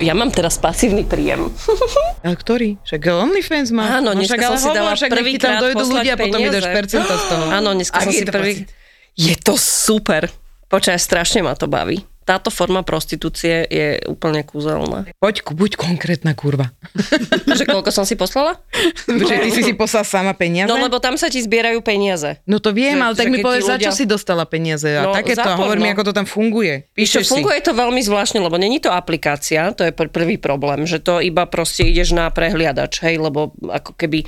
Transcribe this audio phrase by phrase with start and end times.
[0.00, 1.52] Ja mám teraz pasívny príjem.
[2.26, 2.80] A ktorý?
[2.88, 4.00] Však OnlyFans má.
[4.00, 6.78] Áno, no, dneska však som si dala však tam poslať ľudia, potom mi dáš peniaze.
[6.80, 7.44] percenta z toho.
[7.52, 8.52] Áno, dneska som Aký si prvý...
[8.64, 8.68] pocit?
[9.20, 10.32] Je to super.
[10.72, 12.00] Počkaj, strašne ma to baví.
[12.30, 15.02] Táto forma prostitúcie je úplne kúzelná.
[15.18, 16.70] Poď, buď konkrétna kurva.
[17.58, 18.62] Že koľko som si poslala?
[19.04, 20.70] Že ty si si poslal sama peniaze?
[20.70, 22.38] No lebo tam sa ti zbierajú peniaze.
[22.46, 24.86] No to viem, Že- ale tak mi povedz, tí za čo ľudia- si dostala peniaze
[24.86, 25.42] a No, takéto.
[25.42, 25.94] za A hovor mi, porno.
[25.98, 26.86] ako to tam funguje.
[26.94, 27.32] Píšeš si.
[27.34, 31.18] funguje to veľmi zvláštne, lebo není to aplikácia, to je pr- prvý problém, že to
[31.18, 34.22] iba proste ideš na prehliadač, hej, lebo ako keby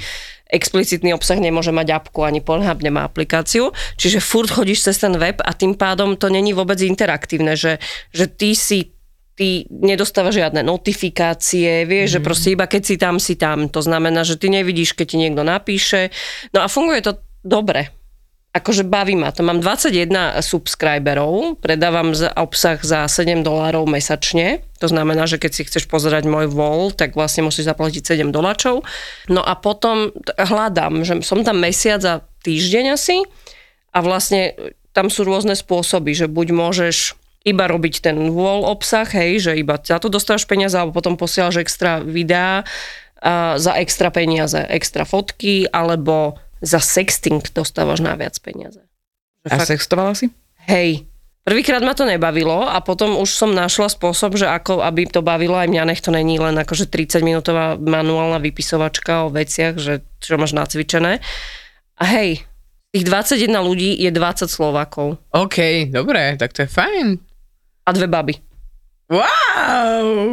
[0.52, 5.40] explicitný obsah nemôže mať apku, ani Pornhub nemá aplikáciu, čiže furt chodíš cez ten web
[5.40, 7.80] a tým pádom to není vôbec interaktívne, že,
[8.12, 8.92] že ty si
[9.32, 12.14] ty nedostávaš žiadne notifikácie, vieš, mm.
[12.14, 13.72] že proste iba keď si tam, si tam.
[13.72, 16.12] To znamená, že ty nevidíš, keď ti niekto napíše.
[16.52, 18.01] No a funguje to dobre
[18.52, 19.40] akože baví ma to.
[19.40, 24.60] Mám 21 subscriberov, predávam obsah za 7 dolárov mesačne.
[24.84, 28.84] To znamená, že keď si chceš pozerať môj wall, tak vlastne musíš zaplatiť 7 doláčov.
[29.32, 33.24] No a potom hľadám, že som tam mesiac a týždeň asi
[33.96, 34.52] a vlastne
[34.92, 37.16] tam sú rôzne spôsoby, že buď môžeš
[37.48, 41.58] iba robiť ten wall obsah, hej, že iba za to dostávaš peniaze, alebo potom posielaš
[41.58, 42.62] extra videá
[43.56, 48.80] za extra peniaze, extra fotky, alebo za sexting dostávaš na viac peniaze.
[49.44, 50.30] A fakt- sextovala si?
[50.70, 51.02] Hej,
[51.42, 55.58] prvýkrát ma to nebavilo a potom už som našla spôsob, že ako, aby to bavilo
[55.58, 60.38] aj mňa, nech to není len akože 30 minútová manuálna vypisovačka o veciach, že čo
[60.38, 61.18] máš nacvičené.
[61.98, 62.46] A hej,
[62.94, 67.06] tých 21 ľudí je 20 Slovákov OK, dobre, tak to je fajn.
[67.82, 68.34] a dve baby.
[69.10, 69.41] Wow!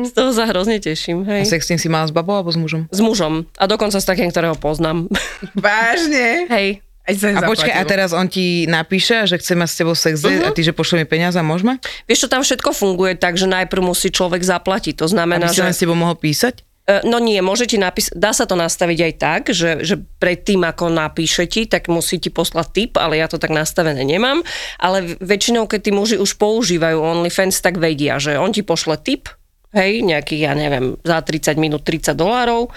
[0.01, 1.47] Z toho sa hrozne teším, A hej.
[1.47, 2.85] sexting si mala s babou alebo s mužom?
[2.87, 3.45] S mužom.
[3.55, 5.05] A dokonca s takým, ktorého poznám.
[5.55, 6.47] Vážne?
[6.47, 6.69] hej.
[7.09, 10.45] A počkaj, a teraz on ti napíše, že chce mať s tebou sex Mhm.
[10.45, 11.81] a ty, že pošle mi peniaze, môžeme?
[12.05, 14.93] Vieš čo, tam všetko funguje tak, že najprv musí človek zaplatiť.
[14.95, 15.65] To Aby znamená, si že...
[15.65, 16.61] len s tebou mohol písať?
[16.89, 20.65] E, No nie, môže ti napísať, dá sa to nastaviť aj tak, že, že predtým
[20.65, 24.41] ako napíše ti, tak musí ti poslať tip, ale ja to tak nastavené nemám.
[24.81, 29.29] Ale väčšinou, keď tí muži už používajú OnlyFans, tak vedia, že on ti pošle tip,
[29.77, 32.73] hej, nejakých, ja neviem, za 30 minút 30 dolárov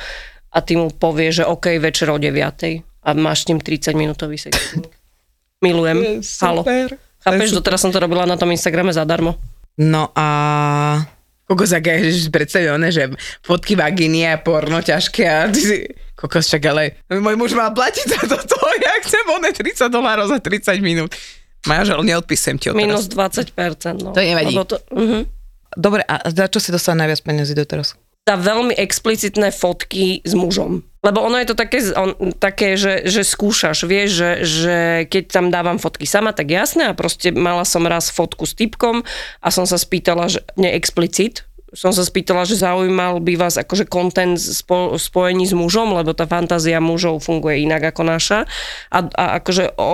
[0.53, 2.29] a ty mu povie, že OK, večer o 9
[3.03, 4.85] a máš s ním 30 minútový sexting.
[5.65, 6.21] Milujem.
[6.43, 6.67] Halo.
[7.23, 9.39] Chápeš, doteraz som to robila na tom Instagrame zadarmo.
[9.79, 10.27] No a...
[11.47, 13.13] Kokos, aké je predstavené, že
[13.43, 15.79] fotky vagíny a porno ťažké a ty si...
[16.15, 20.39] Kokos, čak ale môj muž má platiť za toto, ja chcem oné 30 dolárov za
[20.39, 21.11] 30 minút.
[21.67, 23.55] Manžel, neodpisujem ti Minus odteraz.
[23.55, 24.03] 20%.
[24.03, 24.11] No.
[24.11, 24.55] To nevadí.
[24.55, 25.23] To, uh-huh.
[25.79, 27.95] Dobre, a za čo si dostal najviac peniazy doteraz?
[28.23, 30.87] Dá veľmi explicitné fotky s mužom.
[31.03, 34.77] Lebo ono je to také, on, také že, že skúšaš, vieš, že, že
[35.11, 39.03] keď tam dávam fotky sama, tak jasné a proste mala som raz fotku s typkom
[39.43, 41.43] a som sa spýtala, že neexplicit,
[41.73, 46.29] som sa spýtala, že zaujímal by vás akože content spo, spojení s mužom, lebo tá
[46.29, 48.39] fantázia mužov funguje inak ako naša.
[48.93, 49.91] A, a akože o,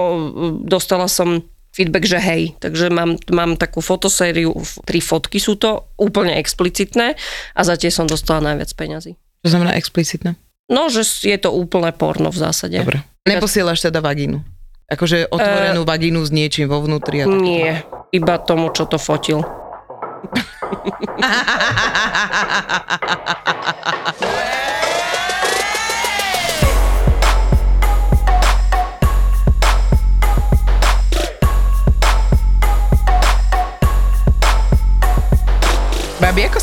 [0.66, 2.42] dostala som feedback, že hej.
[2.58, 7.14] Takže mám, mám takú fotosériu, tri fotky sú to, úplne explicitné
[7.54, 9.14] a za tie som dostala najviac peňazí.
[9.46, 10.34] To znamená explicitné?
[10.68, 12.76] No, že je to úplné porno v zásade.
[12.76, 13.00] Dobre.
[13.24, 14.44] Neposielaš teda vagínu?
[14.88, 17.24] Akože otvorenú uh, vagínu s niečím vo vnútri?
[17.24, 17.40] A tak.
[17.40, 19.44] Nie, iba tomu, čo to fotil.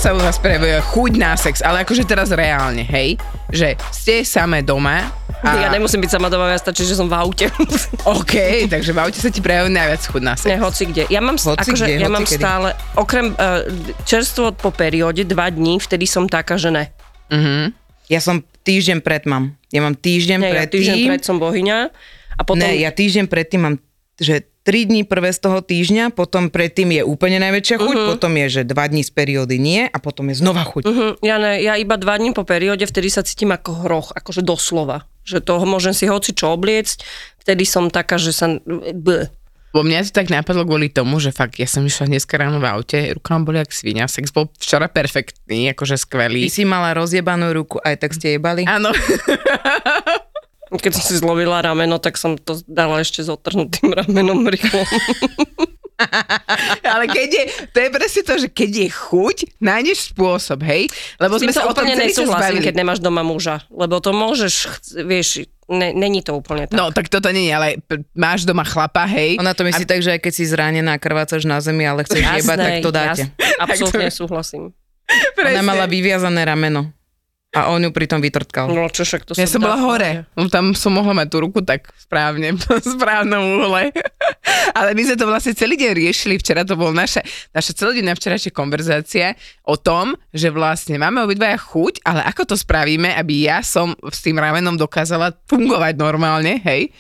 [0.05, 3.17] sa u vás prejavuje chuť na sex, ale akože teraz reálne, hej?
[3.49, 5.01] Že ste samé doma
[5.41, 5.65] a...
[5.65, 7.49] Ja nemusím byť sama doma, ja stačí, že som v aute.
[8.13, 10.45] OK, takže v aute sa ti prejavuje najviac chuť na sex.
[10.45, 11.09] Ne, hoci kde.
[11.09, 12.37] Ja mám, Hoci akože, kde, ja hoci mám kedy.
[12.37, 13.65] stále, okrem uh,
[14.05, 16.93] čerstvo po perióde, dva dní, vtedy som taká, že ne.
[17.33, 17.73] Uh-huh.
[18.05, 19.57] Ja som týždeň pred mám.
[19.73, 21.09] Ja mám týždeň Ne, ja pred týždeň tým.
[21.09, 21.77] pred som bohyňa
[22.37, 22.61] a potom...
[22.61, 23.75] Ne, ja týždeň predtým mám,
[24.21, 28.07] že 3 dní prvé z toho týždňa, potom predtým je úplne najväčšia chuť, Mhm.
[28.17, 30.83] potom je, že 2 dní z periódy nie a potom je znova chuť.
[30.83, 34.41] Uh-huh, ja, ne, ja iba dva dní po perióde, vtedy sa cítim ako hroch, akože
[34.41, 35.05] doslova.
[35.21, 37.05] Že toho môžem si hoci čo obliecť,
[37.39, 38.57] vtedy som taká, že sa...
[38.91, 39.29] Bleh.
[39.69, 42.65] Bo mňa to tak napadlo kvôli tomu, že fakt, ja som išla dneska ráno v
[42.65, 46.47] aute, ruka mám boli jak svinia, sex bol včera perfektný, akože skvelý.
[46.47, 48.63] Ty si mala rozjebanú ruku, aj tak ste jebali?
[48.63, 48.95] Áno.
[50.71, 54.81] Keď som si zlovila rameno, tak som to dala ešte s otrhnutým ramenom rýchlo.
[56.83, 60.91] Ale keď je, to je presne to, že keď je chuť, nájdeš spôsob, hej?
[61.23, 63.63] Lebo sme sa o tom nesúhlasím, keď nemáš doma muža.
[63.71, 66.75] Lebo to môžeš, vieš, ne, není to úplne tak.
[66.75, 69.39] No, tak toto nie je, ale p- máš doma chlapa, hej?
[69.39, 72.37] Ona to myslí tak, že aj keď si zranená, krvácaš na zemi, ale chceš Jasné,
[72.43, 73.23] jebať, tak to dáte.
[73.31, 73.55] jasné.
[73.63, 74.63] Absolútne súhlasím.
[75.39, 76.91] Ona mala vyviazané rameno.
[77.55, 78.67] A on ju pritom vytrtkal.
[78.67, 80.27] No čo však to Ja som bola hore.
[80.35, 83.95] No, tam som mohla mať tú ruku tak správne, v správnom uhle.
[84.75, 86.35] Ale my sme to vlastne celý deň riešili.
[86.35, 87.23] Včera to bol naša,
[87.55, 93.15] naša celodenná včerajšia konverzácia o tom, že vlastne máme obidvaja chuť, ale ako to spravíme,
[93.15, 96.91] aby ja som s tým ramenom dokázala fungovať normálne, hej?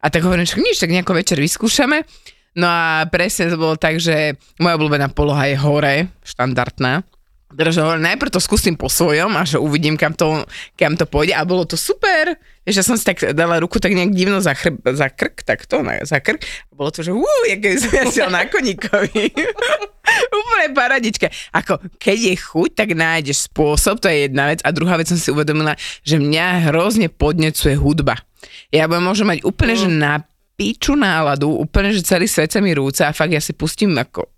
[0.00, 2.06] A tak hovorím, že nič, tak nejako večer vyskúšame.
[2.54, 7.02] No a presne to bolo tak, že moja obľúbená poloha je hore, štandardná.
[7.50, 10.46] Teda, že hovorím, najprv to skúsim po svojom a že uvidím, kam to,
[10.78, 11.34] kam to pôjde.
[11.34, 12.38] A bolo to super.
[12.62, 15.66] Vieš, ja som si tak dala ruku tak nejak divno za, chrb, za krk, tak
[15.66, 16.46] to, na, za krk.
[16.70, 19.34] A bolo to, že ú, jak som ja na koníkovi.
[20.38, 21.26] Úplne paradička.
[21.50, 24.62] Ako, keď je chuť, tak nájdeš spôsob, to je jedna vec.
[24.62, 25.74] A druhá vec som si uvedomila,
[26.06, 28.22] že mňa hrozne podnecuje hudba.
[28.70, 30.22] Ja budem môžem mať úplne, že na
[30.60, 34.28] piču náladu, úplne, že celý svet sa mi rúca a fakt ja si pustím, ako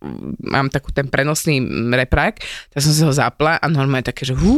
[0.46, 2.38] mám takú ten prenosný mm, reprák,
[2.70, 4.54] tak som si ho zapla a normálne také, že hú,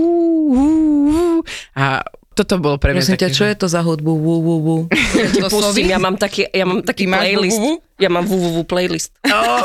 [0.53, 0.69] hú,
[1.09, 1.25] hú,
[1.73, 4.11] a toto bolo pre mňa Prosím také, ťa, čo je to za hudbu?
[4.11, 4.77] Wú, wú, wú.
[5.47, 7.63] Pustím, ja mám taký, ja mám taký playlist.
[7.63, 7.79] www?
[8.03, 9.15] Ja mám www playlist.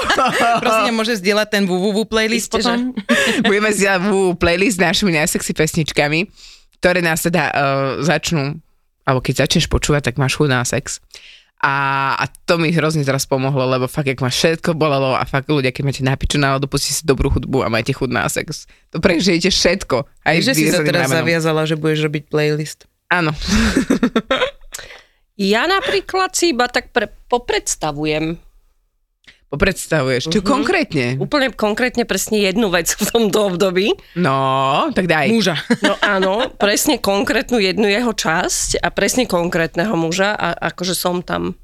[0.61, 2.69] Prosím ťa, môže zdieľať ten www playlist Isté, že.
[2.69, 2.93] potom?
[3.49, 6.29] Budeme zdieľať vú playlist s našimi najsexy pesničkami,
[6.77, 7.57] ktoré nás teda uh,
[8.05, 8.61] začnú,
[9.01, 11.01] alebo keď začneš počúvať, tak máš chuť na sex.
[11.59, 15.51] A, a to mi hrozne teraz pomohlo, lebo fakt, jak ma všetko bolelo a fakt
[15.51, 18.63] ľudia, keď máte napiču náladu, pustite si dobrú hudbu a majte chuť na sex.
[18.95, 20.07] To prežijete všetko.
[20.23, 22.87] Aj že si sa teraz zaviazala, že budeš robiť playlist.
[23.11, 23.35] Áno.
[25.39, 28.35] Ja napríklad si iba tak pre, popredstavujem.
[29.49, 30.29] Popredstavuješ.
[30.29, 30.47] Čo Mhm.
[30.47, 31.05] konkrétne?
[31.17, 33.89] Úplne konkrétne presne jednu vec v tomto období.
[34.13, 34.37] No,
[34.93, 35.33] tak daj.
[35.33, 35.57] Muža.
[35.81, 41.57] No áno, presne konkrétnu jednu jeho časť a presne konkrétneho muža a akože som tam.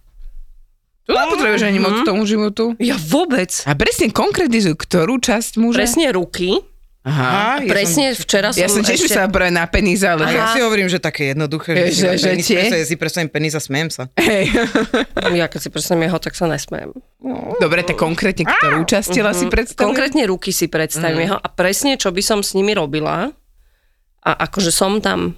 [1.06, 2.06] Tu nepotrebuješ ani moc Mhm.
[2.10, 2.74] tomu životu.
[2.82, 3.54] Ja vôbec.
[3.70, 5.86] A presne konkretizuj, ktorú časť muža?
[5.86, 6.58] Presne ruky.
[7.05, 7.62] Aha.
[7.62, 9.13] ja presne včera som Ja som tiež ešte...
[9.13, 10.25] myslela na peníze, ale...
[10.25, 12.81] Ja si hovorím, že také jednoduché, Že- že, že že, penis, tie?
[12.81, 14.09] ja si predstavím penis a smejem sa.
[14.17, 14.50] Hej.
[15.38, 16.97] Ja keď si predstavím jeho, tak sa nesmejem.
[17.62, 19.85] Dobre, tak konkrétne ktorú časť tela si predstavuješ?
[19.85, 23.29] Konkrétne ruky si predstavím jeho a presne, čo by som s nimi robila.
[24.21, 25.38] A akože som tam.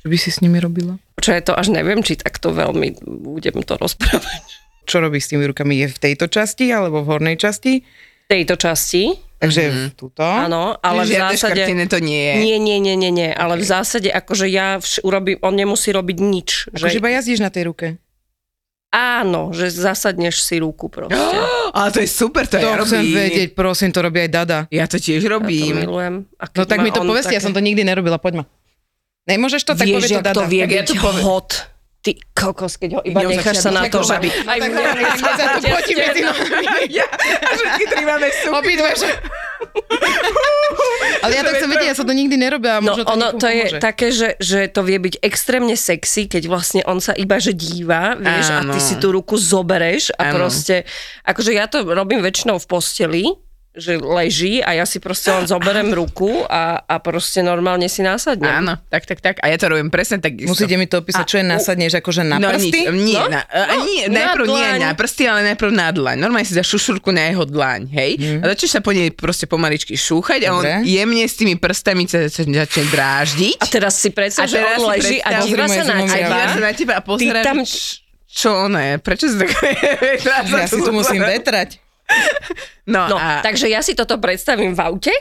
[0.00, 1.00] Čo by si s nimi robila?
[1.16, 4.44] Čo je to, až neviem, či takto veľmi budem to rozprávať.
[4.84, 5.80] Čo robíš s tými rukami?
[5.80, 7.82] Je v tejto časti alebo v hornej časti?
[8.26, 9.88] V tejto časti, Takže mm-hmm.
[9.94, 10.20] tuto.
[10.20, 11.62] áno, ale v Žiadne zásade...
[11.86, 12.34] to nie je.
[12.40, 16.16] Nie, nie, nie, nie, nie, ale v zásade akože ja vš- urobím, on nemusí robiť
[16.18, 16.48] nič.
[16.68, 17.86] Akože Že, iba jazdíš na tej ruke.
[18.88, 21.14] áno, že zasadneš si ruku proste.
[21.76, 23.14] Ale to je super, to, To ja chcem robím.
[23.14, 24.58] vedieť, prosím, to robí aj Dada.
[24.70, 25.76] Ja to tiež Ja to robím.
[25.76, 26.14] milujem.
[26.34, 28.44] A No tak mi to on povedz, ja také- som to nikdy nerobila, poď ma.
[29.24, 30.32] Nemôžeš to, tak Vieš, povie to Dada.
[30.32, 31.22] to vie Tak ja to poviem.
[31.22, 31.50] hot.
[32.06, 34.14] Ty kokos, keď ho iba necháš sa na to, že...
[34.14, 34.30] babi.
[34.30, 36.66] Aj Tak mňa hneď sa to potí medzi nohami.
[36.86, 37.02] Ja,
[37.50, 38.62] a všetky tri máme super.
[38.62, 39.10] Obidve, že...
[41.26, 42.78] Ale ja to chcem vedieť, ja som to nikdy nerobila.
[42.78, 43.82] No možno to ono to je pomôže.
[43.82, 48.14] také, že, že to vie byť extrémne sexy, keď vlastne on sa iba že díva,
[48.14, 48.70] vieš, Áno.
[48.70, 50.46] a ty si tú ruku zobereš a Áno.
[50.46, 50.86] proste,
[51.26, 53.24] akože ja to robím väčšinou v posteli,
[53.76, 58.48] že leží a ja si proste len zoberem ruku a, a proste normálne si násadnem.
[58.64, 59.34] Áno, tak, tak, tak.
[59.38, 60.32] A ja to robím presne tak.
[60.40, 62.88] Musíte mi to opísať, čo je nasadneš, akože na no, prsty?
[62.88, 64.80] Nič, nie, No, na, a, no, nie, na najprv nie dlaň.
[64.80, 66.16] na prsty, ale najprv na dlaň.
[66.16, 68.10] Normálne si dáš šušurku na jeho dlaň, hej?
[68.16, 68.38] Mhm.
[68.40, 70.82] A začneš sa po nej proste pomaličky šúchať a on Dobre.
[70.82, 73.60] jemne s tými prstami sa začne dráždiť.
[73.60, 76.10] A teraz si predstav, A že on si leží a díva sa na zimom A
[76.10, 76.28] teba.
[76.32, 77.62] díva sa na teba a pozerá, tam-
[78.26, 79.68] čo ono je, prečo si také...
[80.24, 81.85] Ja si tu musím vetrať.
[82.86, 83.42] No, No, a...
[83.42, 85.14] takže ja si toto predstavím v aute,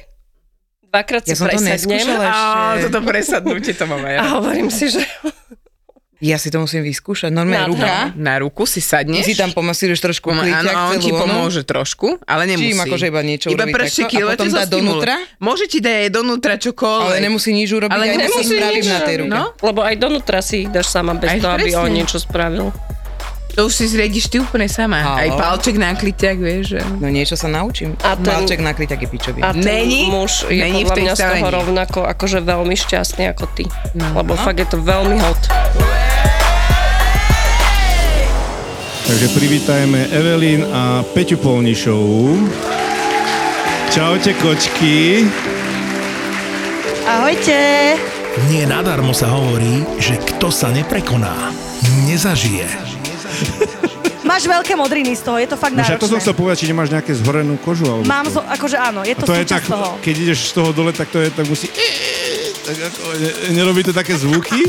[0.85, 2.37] dvakrát si Ja som to presadnem Á,
[2.77, 2.81] ešte.
[2.85, 4.21] toto presadnutie to mám aj a ja.
[4.31, 5.01] hovorím si, že
[6.15, 7.27] Ja si to musím vyskúšať.
[7.27, 8.07] Normálne Nádhera.
[8.07, 8.17] ruka.
[8.17, 9.25] Na ruku si Ty sadneš.
[9.25, 12.71] si tam pomasíruješ trošku Áno, kliťak áno, on ti pomôže trošku, ale nemusí.
[12.71, 15.15] Čím akože iba niečo Iba urobiť takto a lete potom dá donútra?
[15.37, 17.11] Môže ti dať aj donútra čokoľvek.
[17.11, 19.29] Ale nemusí nič urobiť, Ale aj nemusí nič, na tej ruke.
[19.29, 19.43] no.
[19.59, 22.71] Lebo aj donútra si ich dáš sama bez Aj toho, aby on niečo spravil.
[23.55, 24.99] To už si zriediš ty úplne sama.
[24.99, 25.19] Halo.
[25.23, 26.75] Aj palček na kliťak, vieš.
[26.75, 26.79] Že...
[26.99, 27.95] No niečo sa naučím.
[28.03, 29.39] A ten- Malček nakryť taký pičový.
[29.39, 30.11] A ten Není?
[30.11, 33.63] muž je Není podľa mňa z toho rovnako akože veľmi šťastný ako ty.
[33.95, 35.39] Lebo fakt je to veľmi hot.
[39.05, 42.49] Takže privítajme Evelyn a Peťu Polnišovú.
[43.87, 45.23] Čaute kočky.
[47.07, 47.55] Ahojte.
[48.51, 51.53] Nie nadarmo sa hovorí, že kto sa neprekoná,
[52.09, 52.94] nezažije.
[54.25, 56.23] Máš veľké modriny z toho, je to fakt No však to som náročné.
[56.23, 57.85] chcel povedať, či nemáš nejaké zhorenú kožu.
[57.85, 60.01] Alebo Mám, zo, akože áno, je A to, to je tak, toho.
[60.01, 61.69] keď ideš z toho dole, tak to je, tak musí...
[62.65, 64.65] Tak ako, ne, nerobí to také zvuky?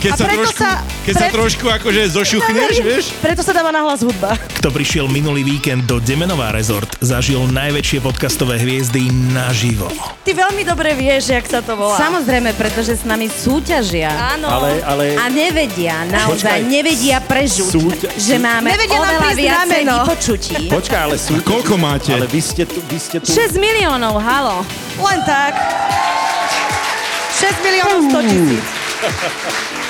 [0.00, 3.04] Keď A sa preto trošku, sa- keď sa pre- trošku akože zošuchneš, vieš?
[3.20, 4.32] Preto sa dáva nahlas hudba.
[4.56, 9.92] Kto prišiel minulý víkend do Demenová rezort, zažil najväčšie podcastové hviezdy naživo.
[10.24, 12.00] Ty veľmi dobre vieš, jak sa to volá.
[12.00, 14.08] Samozrejme, pretože s nami súťažia.
[14.08, 14.48] Áno.
[14.48, 16.60] Ale- ale- A nevedia, naozaj Počkaj.
[16.64, 20.54] nevedia prežuť, Súťa- že máme Nevedia oveľa viacej vypočutí.
[20.66, 21.36] Počkaj, ale sú...
[21.40, 22.16] Koľko máte?
[22.16, 23.28] Ale vy ste tu, vy ste tu...
[23.28, 24.64] 6 miliónov, halo.
[24.96, 25.52] Len tak.
[27.36, 28.64] 6 miliónov 100 tisíc.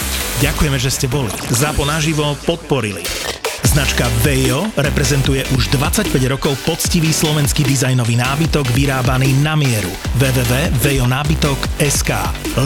[0.41, 1.29] Ďakujeme, že ste boli.
[1.53, 3.05] Zápo naživo podporili.
[3.61, 9.87] Značka Vejo reprezentuje už 25 rokov poctivý slovenský dizajnový nábytok vyrábaný na mieru.
[10.19, 12.11] www.vejonábytok.sk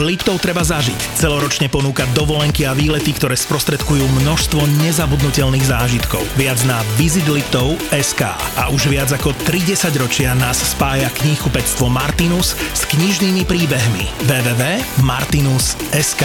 [0.02, 1.20] Liptov treba zažiť.
[1.20, 6.26] Celoročne ponúka dovolenky a výlety, ktoré sprostredkujú množstvo nezabudnutelných zážitkov.
[6.34, 8.22] Viac na visitliptov.sk
[8.58, 14.10] A už viac ako 30 ročia nás spája knihkupectvo Martinus s knižnými príbehmi.
[14.26, 16.24] www.martinus.sk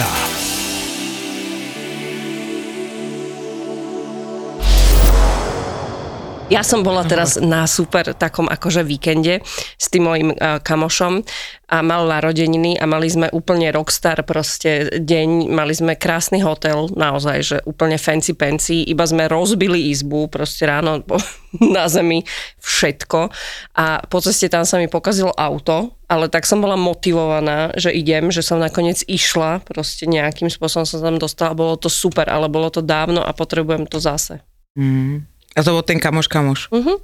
[6.52, 9.40] Ja som bola teraz na super takom akože víkende
[9.80, 11.24] s tým mojim uh, kamošom
[11.72, 17.38] a mal narodeniny a mali sme úplne rockstar proste deň, mali sme krásny hotel, naozaj,
[17.40, 21.00] že úplne fancy fancy, iba sme rozbili izbu, proste ráno
[21.74, 22.20] na zemi
[22.60, 23.32] všetko.
[23.72, 28.28] A po ceste tam sa mi pokazilo auto, ale tak som bola motivovaná, že idem,
[28.28, 32.68] že som nakoniec išla, proste nejakým spôsobom som tam dostala, bolo to super, ale bolo
[32.68, 34.44] to dávno a potrebujem to zase.
[34.76, 35.31] Mm.
[35.52, 36.72] A to bol ten kamoš kamoš.
[36.72, 36.98] Uh-huh.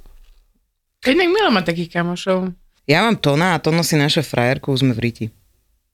[1.05, 2.51] Inak Mila má takých kamošov.
[2.89, 5.25] Ja mám Tona a Tono si naše frajerku, už sme v Riti.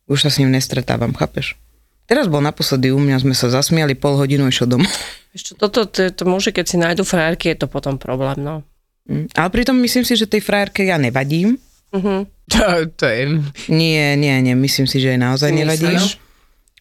[0.08, 1.60] Už sa s ním nestretávam, chápeš?
[2.06, 4.90] Teraz bol naposledy u mňa, sme sa zasmiali, pol hodinu išiel domov.
[5.36, 8.64] Ešte toto, to, to muži, keď si nájdu frajerky, je to potom problém, no.
[9.06, 9.28] Mm.
[9.36, 11.60] Ale pritom myslím si, že tej frajerke ja nevadím.
[11.92, 12.26] Uh-huh.
[12.54, 13.42] To, to je...
[13.74, 16.22] Nie, nie, nie, myslím si, že jej naozaj nevadíš.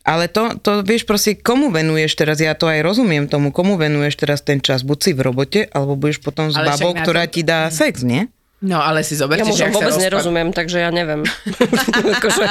[0.05, 4.15] Ale to, to vieš proste, komu venuješ teraz, ja to aj rozumiem tomu, komu venuješ
[4.17, 7.25] teraz ten čas, buď si v robote, alebo budeš potom s Ale babou, na ktorá
[7.25, 8.29] to- ti dá sex, nie?
[8.61, 11.25] No ale si zoberte, Ja že vôbec rozpad- nerozumiem, takže ja neviem.
[12.17, 12.45] akože,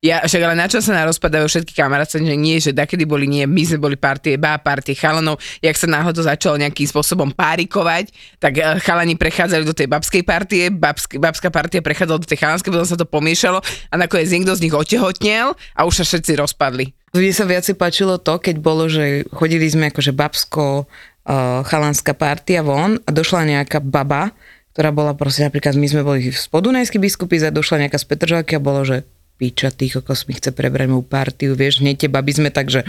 [0.00, 3.44] Ja však ale na čo sa narozpadajú všetky kamarátce, že nie, že dakedy boli nie,
[3.44, 8.08] my sme boli partie, bá partie chalanov, jak sa náhodou začalo nejakým spôsobom párikovať,
[8.40, 12.72] tak eh, chalani prechádzali do tej babskej partie, babsk, babská partia prechádzala do tej chalanskej,
[12.72, 16.96] potom sa to pomiešalo a nakoniec niekto z nich otehotnel a už sa všetci rozpadli.
[17.12, 22.64] Mne sa viac páčilo to, keď bolo, že chodili sme akože babsko uh, chalanská partia
[22.64, 24.32] von a došla nejaká baba,
[24.72, 28.56] ktorá bola proste napríklad, my sme boli z podunajský biskupy a došla nejaká z Petržalky
[28.56, 29.04] a bolo, že
[29.40, 32.84] piča, ty kokos mi chce prebrať moju partiu, vieš, hneď tie baby sme tak, že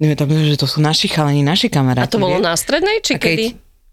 [0.00, 2.08] tak, že to sú naši chalani, naši kamaráti.
[2.08, 2.48] A to bolo vieš.
[2.48, 3.46] na strednej, či keď- kedy?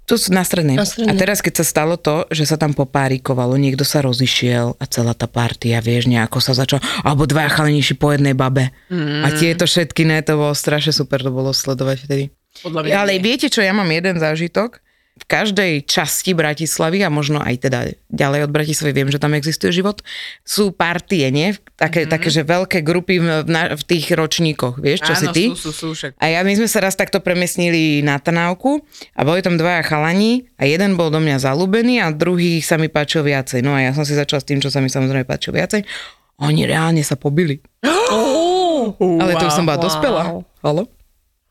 [0.05, 0.77] Tu sú na strednej.
[0.77, 1.09] Na strednej.
[1.09, 5.17] A teraz, keď sa stalo to, že sa tam popárikovalo, niekto sa rozišiel a celá
[5.17, 8.69] tá partia, vieš, nejako sa začala, alebo dvaja chalaniši po jednej babe.
[8.93, 9.25] Mm.
[9.25, 12.23] A tieto všetky, ne, to bolo strašne super, to bolo sledovať vtedy.
[12.61, 13.25] Podľa mňa Ale nie.
[13.25, 14.84] viete čo, ja mám jeden zážitok.
[15.15, 17.79] V každej časti Bratislavy a možno aj teda
[18.11, 20.03] ďalej od Bratislavy, viem, že tam existuje život,
[20.43, 21.55] sú partie, nie?
[21.79, 22.11] Také, mm-hmm.
[22.11, 25.43] také že veľké grupy v, na, v tých ročníkoch, vieš, čo si Áno, ty?
[25.55, 26.19] sú, sú, sú, však.
[26.19, 28.83] A ja, my sme sa raz takto premiestnili na Trnávku
[29.15, 32.91] a boli tam dvaja chalani a jeden bol do mňa zalúbený a druhý sa mi
[32.91, 33.63] páčil viacej.
[33.63, 35.87] No a ja som si začala s tým, čo sa mi samozrejme páčil viacej.
[36.43, 37.63] Oni reálne sa pobili.
[39.23, 39.85] Ale to už som bola Wow.
[39.87, 40.21] dospela.
[40.59, 40.83] Halo?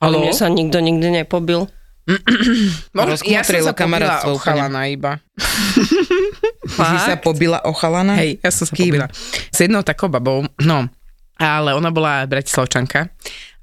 [0.05, 1.65] Ale mne sa nikto nikdy nepobil.
[2.97, 5.13] Možno, ja som sa pobila o chalana iba.
[6.65, 8.17] Si sa pobila o chalana?
[8.17, 9.07] Hej, ja som sa pobila.
[9.53, 10.89] S jednou takou babou, no,
[11.37, 13.11] ale ona bola bratislavčanka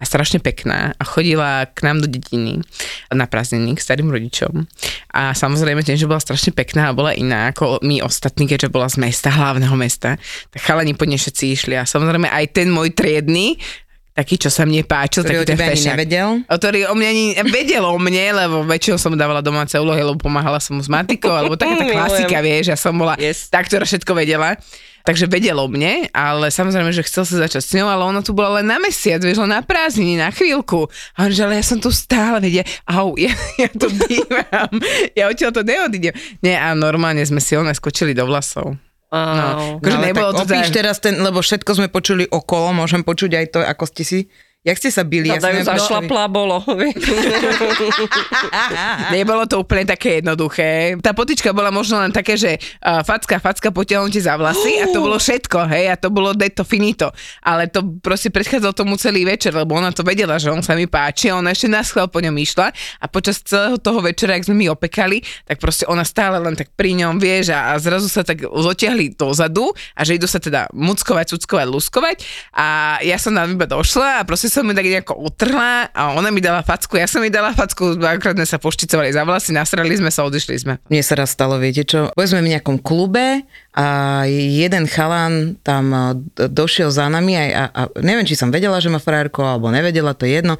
[0.01, 2.65] a strašne pekná a chodila k nám do dediny
[3.13, 4.65] na prázdniny k starým rodičom.
[5.13, 8.89] A samozrejme tým, že bola strašne pekná a bola iná ako my ostatní, keďže bola
[8.89, 10.17] z mesta, hlavného mesta,
[10.49, 13.61] tak chalani po nej všetci išli a samozrejme aj ten môj triedny,
[14.11, 15.95] taký, čo sa mne páčil, Ktorý taký ten fešák.
[15.95, 16.29] nevedel?
[16.45, 20.19] O ktorý o mňa ani vedel o mne, lebo väčšinou som dávala domáce úlohy, lebo
[20.19, 23.47] pomáhala som mu s matikou, alebo taká tá klasika, vieš, ja som bola yes.
[23.47, 24.59] tá, ktorá všetko vedela.
[25.01, 28.37] Takže vedel o mne, ale samozrejme, že chcel sa začať s ňou, ale ona tu
[28.37, 30.85] bola len na mesiac, vieš, len na prázdniny, na chvíľku.
[31.17, 34.71] A on, že ale ja som tu stále, vedia, au, ja, ja tu bývam,
[35.17, 36.13] ja odtiaľ to neodídem.
[36.45, 38.77] Nie, a normálne sme si ona skočili do vlasov.
[39.11, 42.71] No, akože ale nebolo tak to opíš tak- teraz ten, lebo všetko sme počuli okolo,
[42.71, 44.19] môžem počuť aj to, ako ste si,
[44.61, 45.25] jak ste sa bili.
[45.25, 46.61] Teda ju zašlapla bolo.
[49.15, 51.01] Nebolo to úplne také jednoduché.
[51.01, 55.01] Tá potička bola možno len také, že uh, facka, facka, potiahnutie za vlasy a to
[55.01, 57.09] bolo všetko, hej, a to bolo de to finito.
[57.41, 60.85] Ale to proste predchádzalo tomu celý večer, lebo ona to vedela, že on sa mi
[60.85, 62.69] páči a ona ešte na schvál po ňom išla
[63.01, 66.69] a počas celého toho večera, ak sme mi opekali, tak proste ona stále len tak
[66.77, 70.69] pri ňom, vieš, a, a zrazu sa tak zotiahli dozadu a že idú sa teda
[70.69, 72.17] muckovať, cuckovať, luskovať
[72.53, 76.27] a ja som tam iba došla a proste som mi tak nejako utrhla a ona
[76.27, 79.95] mi dala facku, ja som mi dala facku, dvakrát sme sa pošticovali za vlasy, nasrali
[79.95, 80.73] sme sa, odišli sme.
[80.91, 83.87] Mne sa raz stalo, viete čo, boli v nejakom klube a
[84.27, 88.91] jeden chalan tam d- došiel za nami a, a, a neviem, či som vedela, že
[88.91, 90.59] má frárko, alebo nevedela, to je jedno.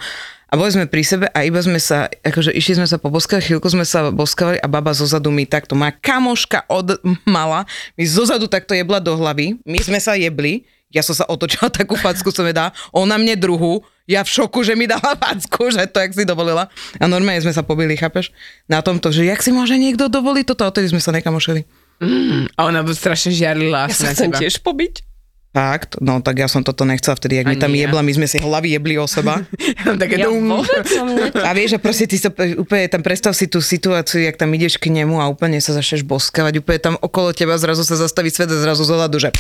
[0.52, 3.72] A boli sme pri sebe a iba sme sa, akože išli sme sa poboskať, chvíľku
[3.72, 7.64] sme sa boskavali a baba zozadu mi takto, moja kamoška od mala,
[7.96, 11.96] mi zozadu takto jebla do hlavy, my sme sa jebli, ja som sa otočila, takú
[11.96, 15.88] facku som jej dala, ona mne druhú, ja v šoku, že mi dala facku, že
[15.88, 16.68] to jak si dovolila.
[17.00, 18.36] A normálne sme sa pobili, chápeš?
[18.68, 21.64] Na tomto, že jak si môže niekto dovoliť toto, a odtedy sme sa nekamošili.
[22.02, 23.88] Mm, a ona strašne žiarlila.
[23.88, 24.42] Ja sa chcem teba.
[24.42, 25.11] tiež pobiť.
[25.52, 26.00] Fakt?
[26.00, 28.40] No tak ja som toto nechcela vtedy, jak A mi tam jebla, my sme si
[28.40, 29.44] hlavy jebli o seba.
[30.02, 30.64] Také Ja dum.
[30.88, 31.12] som.
[31.44, 34.80] A vieš, že proste ty sa úplne tam predstav si tú situáciu, jak tam ideš
[34.80, 38.48] k nemu a úplne sa začneš boskavať, úplne tam okolo teba zrazu sa zastaví svet
[38.48, 39.36] a zrazu zozadu, že...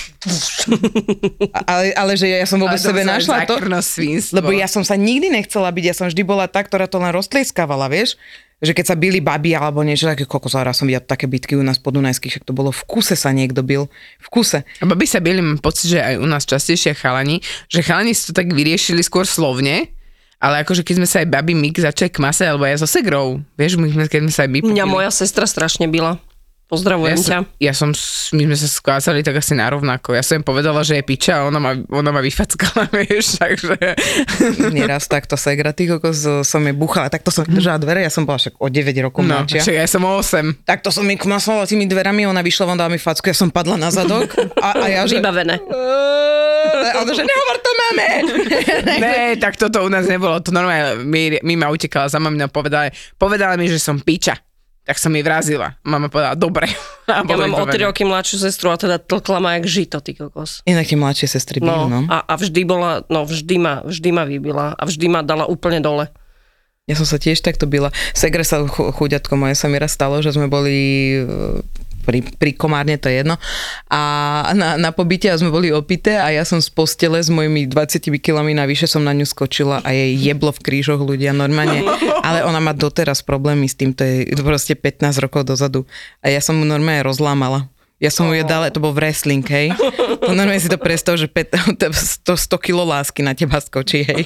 [1.56, 3.56] A- ale, ale že ja som vôbec sebe našla to,
[4.36, 7.16] lebo ja som sa nikdy nechcela byť, ja som vždy bola tá, ktorá to len
[7.16, 8.20] roztlieskávala, vieš?
[8.62, 11.66] Že keď sa bili baby alebo niečo také, koľko raz som videla také bitky u
[11.66, 13.90] nás podunajských, však to bolo v kuse sa niekto bil.
[14.22, 14.62] V kuse.
[14.62, 18.30] A baby sa byli, mám pocit, že aj u nás častejšie chalani, že chalani si
[18.30, 19.90] to tak vyriešili skôr slovne,
[20.38, 23.42] ale akože keď sme sa aj babi my začali k mase, alebo ja so segrou,
[23.58, 26.22] vieš, my, sme- keď sme sa aj my Mňa moja sestra strašne byla.
[26.72, 27.28] Pozdravujem ja ťa.
[27.28, 27.90] som, ja som,
[28.32, 30.16] my sme sa skázali tak asi narovnako.
[30.16, 33.76] Ja som im povedala, že je piča a ona ma, ona ma vyfackala, vieš, takže...
[34.76, 38.40] Nieraz takto segra, ty kokos, som jej buchala, takto som držala dvere, ja som bola
[38.40, 39.68] však o 9 rokov No, mladšia.
[39.68, 40.64] však ja som o 8.
[40.64, 43.76] Takto som mi kmasala tými dverami, ona vyšla von, dala mi facku, ja som padla
[43.76, 44.32] na zadok
[44.64, 45.20] a, a ja že...
[45.20, 45.60] Vybavené.
[46.72, 48.08] A ona že nehovor to máme!
[49.02, 50.40] Ne, tak toto u nás nebolo.
[50.42, 54.38] To normálne, mi, mi ma utekala za maminou, povedala, povedala mi, že som piča.
[54.82, 55.78] Tak som jej vrazila.
[55.82, 56.66] Mama povedala, dobre.
[57.12, 57.78] A Ja mám o vybavené.
[57.78, 60.64] 3 roky mladšiu sestru a teda tlkla ma jak žito, ty kokos.
[60.64, 62.08] Inak tie mladšie sestry bijú, no.
[62.08, 65.78] A, a vždy bola, no vždy ma, vždy ma vybila a vždy ma dala úplne
[65.78, 66.08] dole.
[66.88, 67.92] Ja som sa tiež takto byla.
[68.12, 71.20] Segre sa chu- chuďatko moje sa mi raz stalo, že sme boli
[72.02, 73.38] pri, pri komárne, to je jedno.
[73.88, 74.02] A
[74.58, 78.12] na, na pobyte a sme boli opité a ja som z postele s mojimi 20
[78.20, 81.86] kilami navyše som na ňu skočila a jej jeblo v krížoch ľudia normálne.
[82.28, 85.86] Ale ona má doteraz problémy s tým, to je proste 15 rokov dozadu.
[86.26, 87.70] A ja som mu normálne rozlámala.
[88.02, 89.78] Ja som mu je dala, to bol wrestling, hej.
[90.26, 91.78] To normálne si to predstav, že 5,
[92.26, 94.26] 100, 100 kilo lásky na teba skočí, hej.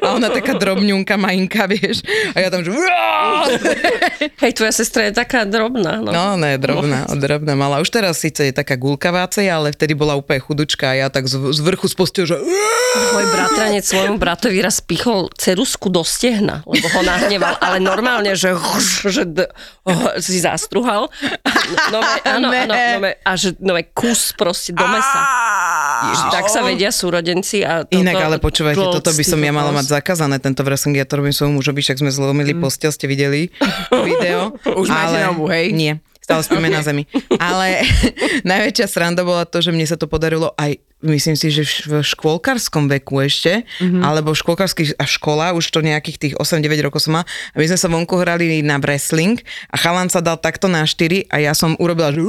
[0.00, 2.02] A ona taká drobňunka, majinka, vieš.
[2.32, 2.70] A ja tam, že...
[4.42, 6.00] Hej, tvoja sestra je taká drobná.
[6.00, 7.80] No, No, ne, drobná, drobná mala.
[7.80, 11.36] Už teraz síce je taká gulkavácej, ale vtedy bola úplne chudučka a ja tak z,
[11.52, 12.36] z vrchu z postele, že...
[12.94, 18.54] Môj bratranec svojmu bratovi raz pichol cerusku do stehna, lebo ho nahneval, ale normálne, že,
[19.10, 19.50] že d-
[19.82, 21.10] ho si zastruhal.
[21.90, 25.20] No, no, áno, áno, no, a že no, kus proste do mesa.
[26.12, 27.64] Tak sa vedia súrodenci.
[27.64, 30.98] A toto, Inak ale počúvajte, to- toto by som ja mala mať zakázané, tento wrestling,
[30.98, 33.48] ja to robím svojmu mužovi, však sme zlomili postel, ste videli
[34.08, 34.54] video.
[34.64, 35.28] Už máte ale...
[35.32, 35.72] novú, hej?
[35.72, 37.04] Nie, stále spíme na zemi.
[37.40, 37.84] Ale
[38.48, 42.88] najväčšia sranda bola to, že mne sa to podarilo aj myslím si, že v škôlkarskom
[42.88, 44.00] veku ešte, mm-hmm.
[44.00, 47.66] alebo v škôlkarských a škola, už to nejakých tých 8-9 rokov som má, a my
[47.68, 49.36] sme sa vonku hrali na wrestling
[49.68, 52.24] a chalan sa dal takto na 4 a ja som urobila, že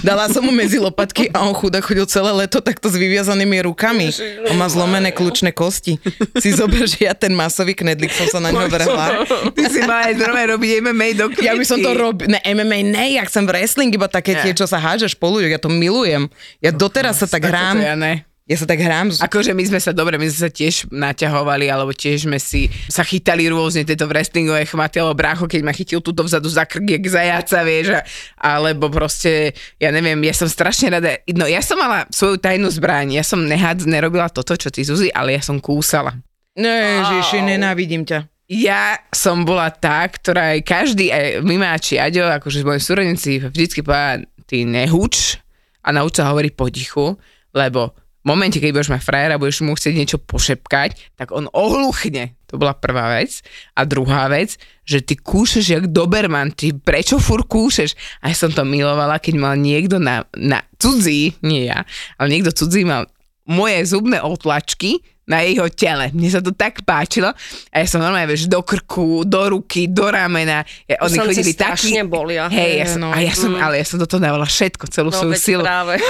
[0.00, 4.08] dala som mu medzi lopatky a on chudák chodil celé leto takto s vyviazanými rukami.
[4.48, 6.00] On má zlomené kľúčne kosti.
[6.40, 9.26] Si zober, že ja ten masový knedlik som sa na ňo vrhla.
[9.52, 12.80] Ty si mala aj normálne robiť MMA do Ja by som to robil, ne, MMA
[12.86, 16.30] ne, ja chcem wrestling, iba také tie, čo sa hádžeš spolu, ja to milujem.
[16.62, 17.65] Ja doteraz sa tak hrám.
[17.74, 18.22] To ja ne.
[18.46, 19.10] Ja sa tak hrám.
[19.10, 22.70] z- Akože my sme sa, dobre, my sme sa tiež naťahovali, alebo tiež sme si
[22.86, 26.86] sa chytali rôzne tieto wrestlingové chmaty, alebo brácho, keď ma chytil tuto vzadu za krk,
[26.86, 28.06] jak zajaca, vieš, a,
[28.38, 29.50] alebo proste,
[29.82, 33.42] ja neviem, ja som strašne rada, no ja som mala svoju tajnú zbraň, ja som
[33.42, 36.14] nehad, nerobila toto, čo ty, Zuzi, ale ja som kúsala.
[36.54, 38.30] Ne, Ježiši, nenávidím ťa.
[38.46, 44.22] Ja som bola tá, ktorá aj každý, aj Mimáči, Aďo, akože moji súrodenci vždycky povedala,
[44.46, 45.42] ty nehuč
[45.82, 47.18] a nauč sa hovoriť potichu,
[47.56, 51.46] lebo v momente, keď budeš mať frajera a budeš mu chcieť niečo pošepkať, tak on
[51.46, 52.34] ohluchne.
[52.50, 53.38] To bola prvá vec.
[53.72, 57.94] A druhá vec, že ty kúšeš jak Doberman, ty prečo fur kúšeš?
[58.20, 61.86] A ja som to milovala, keď mal niekto na, na cudzí, nie ja,
[62.18, 63.06] ale niekto cudzí mal
[63.46, 66.10] moje zubné otlačky na jeho tele.
[66.10, 67.30] Mne sa to tak páčilo
[67.70, 70.66] a ja som normálne, vieš, do krku, do ruky, do ramena.
[70.86, 72.10] Ja, oni chodili strašne takí...
[72.10, 72.50] bolia.
[72.50, 73.14] Hej, ja Hej, som, no.
[73.14, 73.62] a ja som, Mm.
[73.62, 75.62] ale ja som do toho dávala všetko, celú No, svoju silu.
[75.62, 75.98] práve.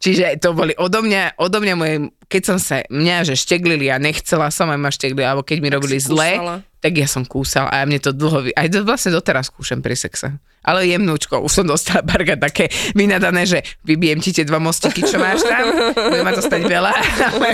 [0.00, 4.00] Čiže to boli odo mňa, odo mňa moje, keď som sa, mňa, že šteglili a
[4.00, 6.40] nechcela som, aj ma šteglili, alebo keď mi robili si zle,
[6.80, 10.40] tak ja som kúsal a mne to dlho, aj do, vlastne doteraz kúšam pri sexe.
[10.64, 15.20] Ale jemnúčko, už som dostala parka také vynadané, že vybijem ti tie dva mostiky, čo
[15.20, 16.92] máš tam, bude ma to stať veľa,
[17.36, 17.48] ale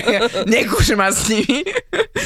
[0.47, 1.67] nekúšam ma s nimi.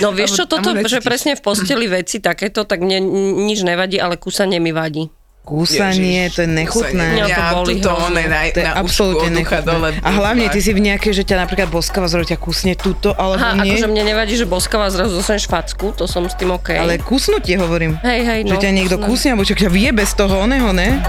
[0.04, 3.00] No vieš čo, toto, že presne v posteli veci takéto, tak mne
[3.48, 5.08] nič nevadí, ale kúsanie mi vadí.
[5.50, 7.06] Kúsanie, to je nechutné.
[7.18, 8.06] Mňa to boli hrozne.
[8.06, 9.90] one na, To je na absolútne ducha dole.
[9.90, 10.06] nechutné.
[10.06, 13.42] A hlavne ty si v nejakej, že ťa napríklad boskáva zrod ťa kusne tuto, alebo
[13.42, 13.74] Aha, nie.
[13.74, 16.70] akože mne nevadí, že boskava zrazu dostaneš facku, to som s tým OK.
[16.70, 17.98] Ale kusnutie hovorím.
[18.00, 21.02] Hej, hej, Že no, ťa niekto kusne, alebo čo ťa vyjebe z toho oného, ne?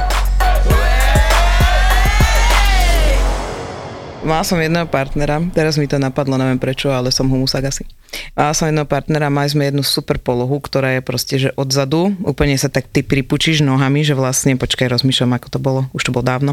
[4.22, 7.90] Mala som jedného partnera, teraz mi to napadlo, neviem prečo, ale som humusák asi.
[8.36, 12.56] Mala som jedného partnera, mali sme jednu super polohu, ktorá je proste, že odzadu, úplne
[12.60, 16.28] sa tak ty pripučíš nohami, že vlastne, počkaj, rozmýšľam, ako to bolo, už to bolo
[16.28, 16.52] dávno.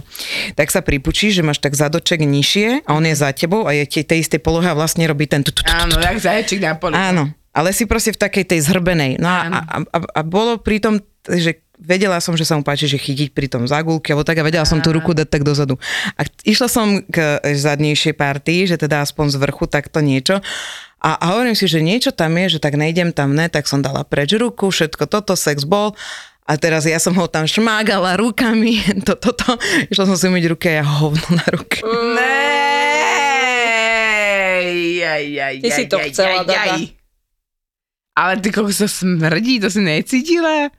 [0.54, 3.84] Tak sa pripučíš, že máš tak zadoček nižšie a on je za tebou a je
[3.86, 6.62] tie tej istej polohe a vlastne robí ten tu, tu, tu, tu, Áno, tak zaječík
[6.62, 6.94] na poli.
[6.94, 9.18] Áno, ale si proste v takej tej zhrbenej.
[9.18, 12.90] No a, a, a, a bolo pri tom, že vedela som, že sa mu páči,
[12.90, 15.78] že chytiť pri tom zagulky, alebo tak a vedela som tú ruku dať tak dozadu.
[16.18, 20.42] A išla som k zadnejšej partii, že teda aspoň z vrchu takto niečo.
[20.98, 23.78] A, a hovorím si, že niečo tam je, že tak nejdem tam, ne, tak som
[23.78, 25.94] dala preč ruku, všetko toto, sex bol.
[26.48, 29.54] A teraz ja som ho tam šmágala rukami, to, toto.
[29.92, 31.84] Išla som si umyť ruky a ja hovno na ruke.
[35.38, 36.74] Aj, Ty si to chcela, aj, Dada.
[36.76, 36.82] aj.
[38.18, 40.74] Ale ty koľko sa smrdí, to si necítila?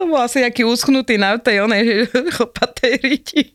[0.00, 2.08] To bol asi aký uschnutý na tej onej
[2.40, 3.52] chlpatej riti.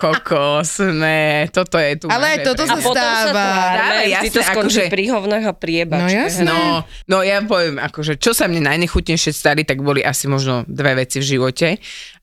[0.00, 2.06] Kokos, ne, toto je tu.
[2.08, 3.46] Ale aj toto sa stáva.
[3.76, 6.42] Dáme, vždy to jasné, skončí akože- pri hovnách a priebačke.
[6.42, 6.48] No.
[6.48, 6.58] No,
[7.06, 11.20] no ja poviem, akože čo sa mne najnechutnejšie stali, tak boli asi možno dve veci
[11.20, 11.68] v živote.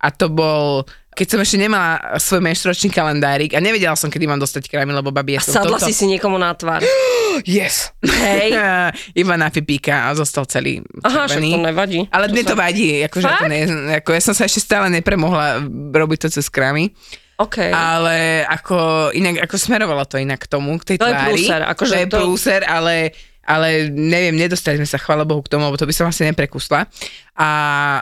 [0.02, 4.38] A to bol, keď som ešte nemala svoj menštruačný kalendárik a nevedela som, kedy mám
[4.38, 5.86] dostať krámy, lebo babi, ja A som sadla toto...
[5.86, 6.82] si si niekomu na tvár.
[7.40, 7.96] Yes.
[8.02, 8.52] Hej.
[9.22, 11.56] Iba na pipíka a zostal celý Aha, červený.
[11.56, 12.00] to nevadí.
[12.10, 13.60] Ale mne to sa- vadí, akože to ne,
[13.96, 16.92] ako ja som sa ešte stále nepremohla robiť to cez krámy.
[17.38, 17.64] OK.
[17.64, 18.76] Ale ako,
[19.14, 21.28] inak, ako smerovalo to inak k tomu, k tej To je tvári.
[21.32, 22.96] prúser, akože to je to- prúser, ale
[23.42, 26.86] ale neviem, nedostali sme sa, chvála Bohu, k tomu, lebo to by som asi neprekusla.
[27.34, 27.48] A,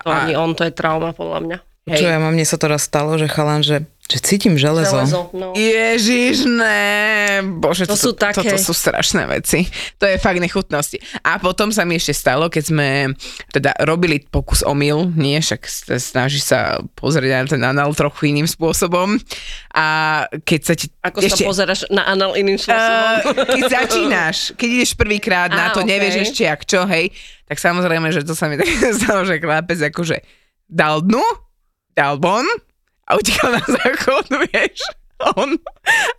[0.02, 1.58] To ani on, to je trauma podľa mňa.
[1.88, 5.08] Čo ja mám, mne sa to raz stalo, že chalan, že, že cítim železo.
[5.08, 5.56] Železo, no.
[5.56, 7.39] Ježiš, ne.
[7.63, 8.43] Bože, To sú také.
[8.43, 9.71] Toto sú strašné veci.
[9.95, 11.00] To je fakt nechutnosti.
[11.23, 12.88] A potom sa mi ešte stalo, keď sme
[13.56, 15.63] teda robili pokus o mil, nie, však
[15.95, 19.15] snaží sa pozrieť na ten anal trochu iným spôsobom.
[19.71, 19.86] A
[20.43, 20.91] keď sa ti...
[21.08, 23.32] Ako sa pozeráš na anal iným spôsobom?
[23.32, 25.91] Uh, keď začínaš, keď ideš prvýkrát na to, okej.
[25.95, 27.15] nevieš ešte jak čo, hej,
[27.47, 30.19] tak samozrejme, že to sa mi tak stalo, že chlapec akože
[30.67, 31.47] dal dnu,
[31.98, 32.46] dal von
[33.10, 34.86] a utekal na záchod, vieš,
[35.34, 35.58] on.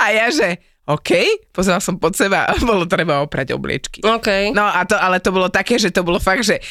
[0.02, 1.12] A ja, že OK,
[1.52, 4.00] pozeral som pod seba a bolo treba oprať obliečky.
[4.02, 4.56] OK.
[4.56, 6.64] No a to, ale to bolo také, že to bolo fakt, že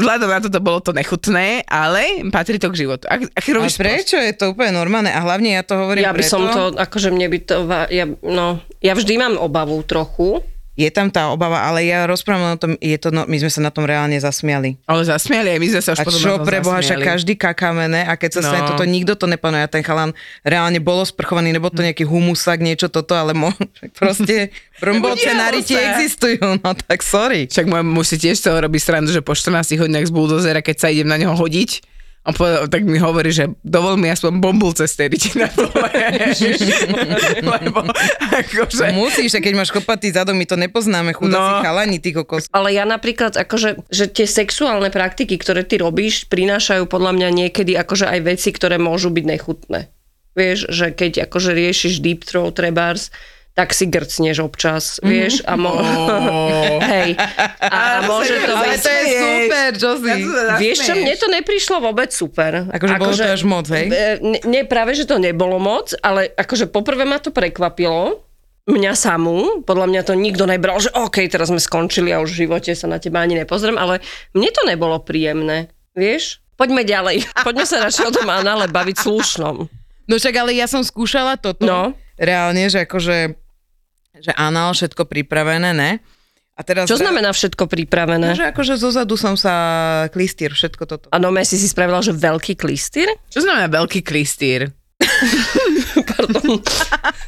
[0.00, 3.04] vzhľadom na to to bolo to nechutné, ale patrí to k životu.
[3.04, 5.12] Ak, ak A robíš prečo je to úplne normálne?
[5.12, 7.56] A hlavne ja to hovorím Ja by preto, som to, akože mne by to,
[7.92, 10.40] ja, no, ja vždy mám obavu trochu.
[10.80, 13.60] Je tam tá obava, ale ja rozprávam o tom, je to, no, my sme sa
[13.60, 14.80] na tom reálne zasmiali.
[14.82, 18.02] Ale zasmiali, aj my sme sa už A čo na pre Boha, však každý kakamene
[18.02, 18.48] a keď sa No.
[18.48, 19.68] stane toto, nikto to nepanuje.
[19.68, 23.52] Ten chalan reálne bolo sprchovaný, nebo to nejaký humusak, niečo toto, ale mo,
[24.00, 25.84] proste brmbol Udialo scenári ti sa.
[25.92, 27.44] existujú, no tak sorry.
[27.44, 30.76] Však môj muž si tiež toho robí srandu, že po 14 hodinách z buldozera, keď
[30.78, 31.89] sa idem na neho hodiť,
[32.20, 35.88] on povedal, tak mi hovorí, že dovol mi aspoň bombul cez tej ryti na dole.
[37.56, 37.80] Lebo
[38.28, 38.92] akože...
[38.92, 41.64] Musíš, keď máš kopatý zadok, my to nepoznáme, chudáci No.
[41.64, 42.46] chalani, ty kokos.
[42.52, 47.72] Ale ja napríklad, akože, že tie sexuálne praktiky, ktoré ty robíš, prinášajú podľa mňa niekedy
[47.72, 49.88] akože aj veci, ktoré môžu byť nechutné.
[50.36, 53.08] Vieš, že keď akože riešiš deep throat trebárs,
[53.50, 55.76] tak si grcneš občas, vieš, a mo-
[56.94, 57.18] Hej.
[57.60, 58.80] A, a môže to Ale byť...
[58.80, 60.14] to je super, Josie.
[60.56, 62.70] Vieš čo, mne to neprišlo vôbec super.
[62.70, 63.90] Akože bolo to až moc, hej?
[64.46, 68.22] Nie, práve, že to nebolo moc, ale akože poprvé ma to prekvapilo,
[68.70, 72.46] mňa samú, podľa mňa to nikto nebral, že OK, teraz sme skončili a už v
[72.46, 73.98] živote sa na teba ani nepozriem, ale
[74.30, 76.38] mne to nebolo príjemné, vieš?
[76.54, 79.56] Poďme ďalej, poďme sa radšej o tom anále baviť slušnom.
[80.10, 81.62] No však ale ja som skúšala toto.
[81.62, 81.94] No.
[82.20, 83.40] Reálne, že akože
[84.20, 85.90] že anál, všetko pripravené, ne?
[86.58, 88.36] A teraz Čo znamená všetko pripravené?
[88.36, 89.54] No, že akože zozadu som sa
[90.12, 91.06] klistýr, všetko toto.
[91.08, 93.08] A no, si si spravila, že veľký klistýr?
[93.32, 94.68] Čo znamená veľký klistýr?
[96.12, 96.60] Pardon.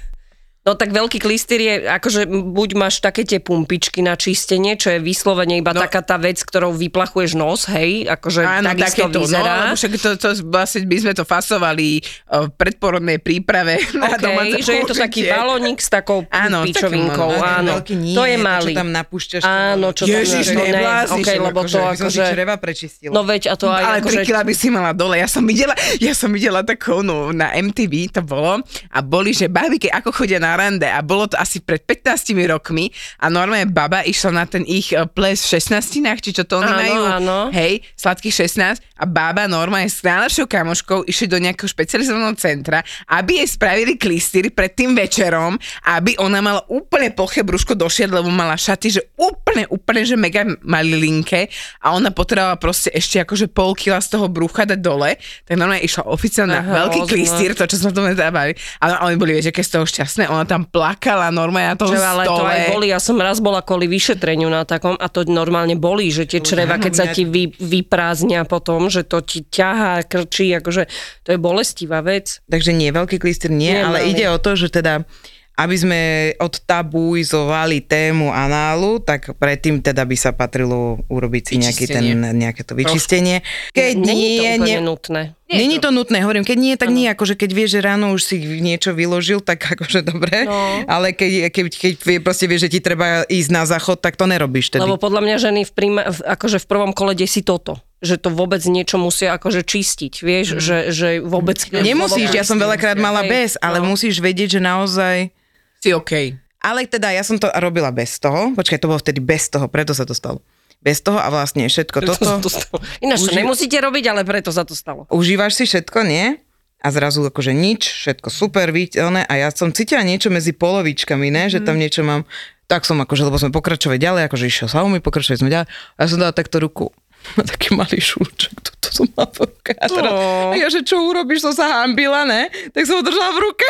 [0.63, 5.03] No tak veľký klistýr je, akože buď máš také tie pumpičky na čistenie, čo je
[5.03, 5.83] vyslovene iba no.
[5.83, 9.43] taká tá vec, ktorou vyplachuješ nos, hej, akože Áno, takisto takéto, no, vyzerá.
[9.43, 11.99] lebo však to, to vlastne by sme to fasovali
[12.31, 16.63] uh, v predporodnej príprave na domáce Okay, že je to taký balónik s takou Áno,
[16.63, 17.73] pičovinkou, takým, áno.
[17.83, 18.63] Veľký nie, to je to, malý.
[18.63, 19.43] čo tam napúšťaš.
[19.43, 22.23] Áno, čo tam Ježiš, to ne, neblázniš, okay, lebo to by som si akože...
[22.39, 23.11] čreva prečistila.
[23.11, 24.23] No veď, a to aj ale akože...
[24.23, 25.19] 3 kg by si mala dole.
[25.19, 28.63] Ja som videla, ja som videla takú, no, na MTV to bolo
[28.95, 30.87] a boli, že baby, keď ako chodia na rande.
[30.87, 32.89] A bolo to asi pred 15 rokmi
[33.19, 36.73] a normálne baba išla na ten ich eh, ples v 16 či čo to oni
[36.73, 37.39] Áno, majú, áno.
[37.51, 43.43] hej, sladkých 16 a baba normálne s najlepšou kamoškou išli do nejakého špecializovaného centra, aby
[43.43, 48.31] jej spravili klistýr pred tým večerom, aby ona mala úplne ploché brúško do šiat, lebo
[48.31, 51.51] mala šaty, že úplne, úplne, že mega malilinké.
[51.83, 55.83] A ona potrebovala proste ešte akože pol kila z toho brucha dať dole, tak normálne
[55.83, 58.55] išla oficiálne na veľký klistýr, to čo sme to dávali.
[58.79, 61.99] Ale oni boli, vieš, aké z toho šťastné, ona tam plakala normálne na tom Čo,
[61.99, 62.49] ale to stole.
[62.49, 66.29] aj boli, ja som raz bola kvôli vyšetreniu na takom a to normálne bolí, že
[66.29, 70.89] tie čreva, keď sa ti vy, vyprázdnia potom, že to ti ťahá, krčí, akože
[71.27, 72.43] to je bolestivá vec.
[72.47, 74.11] Takže nie, veľký klistýr nie, Nie, ale malý.
[74.15, 75.07] ide o to, že teda
[75.53, 76.01] aby sme
[76.41, 82.73] odtabuizovali tému análu, tak predtým teda by sa patrilo urobiť si nejaký ten, nejaké to
[82.73, 83.45] vyčistenie.
[83.77, 84.57] Keď to nie,
[84.89, 85.69] úplne nie.
[85.69, 88.41] Není to nutné, hovorím, keď nie, tak nie, akože keď vieš, že ráno už si
[88.41, 90.89] niečo vyložil, tak akože dobre, No.
[90.89, 94.25] ale keď, keď, keď vie, proste vieš, že ti treba ísť na záchod, tak to
[94.25, 94.83] nerobíš tedy.
[94.83, 98.35] Lebo podľa mňa ženy v, príma, v, akože v prvom kole si toto že to
[98.35, 101.55] vôbec niečo musia akože čistiť, vieš, že, že vôbec...
[101.71, 103.95] Nemusíš, ja som veľakrát mala bez, ale no.
[103.95, 105.31] musíš vedieť, že naozaj...
[105.79, 106.35] Si OK.
[106.63, 109.95] Ale teda ja som to robila bez toho, počkaj, to bolo vtedy bez toho, preto
[109.95, 110.43] sa to stalo.
[110.83, 112.47] Bez toho a vlastne všetko Preto toto.
[112.47, 112.83] to stalo.
[112.99, 115.07] Ináč to Uži- nemusíte robiť, ale preto sa to stalo.
[115.15, 116.43] Užívaš si všetko, nie?
[116.83, 121.47] A zrazu akože nič, všetko super, viditeľné a ja som cítila niečo medzi polovičkami, ne?
[121.47, 122.27] že tam niečo mám.
[122.67, 125.69] Tak som akože, lebo sme pokračovali ďalej, akože išiel sa mi, pokračovali sme ďalej.
[125.71, 126.91] A ja som dala takto ruku.
[127.55, 129.73] Taký malý šúček, toto som mala v ruke.
[129.79, 130.11] A, teraz,
[130.51, 132.51] a ja, že čo urobíš, som sa hambila, ne?
[132.75, 133.67] Tak som ho držala v ruke.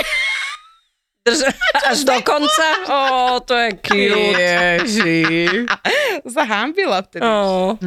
[1.22, 1.54] Drž-
[1.86, 2.68] až do konca?
[2.90, 4.42] Ó, to je cute.
[4.42, 5.22] Ježi.
[6.26, 7.22] Zahambila vtedy.
[7.22, 7.78] Ó.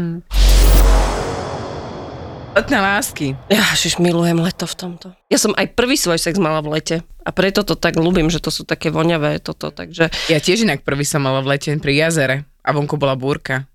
[2.56, 3.36] Letné lásky.
[3.52, 5.08] Ja, šiš, milujem leto v tomto.
[5.28, 7.04] Ja som aj prvý svoj sex mala v lete.
[7.28, 10.08] A preto to tak ľúbim, že to sú také voňavé toto, takže...
[10.32, 13.68] Ja tiež inak prvý som mala v lete pri jazere a vonku bola búrka.